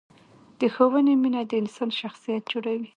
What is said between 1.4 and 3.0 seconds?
د انسان شخصیت جوړوي.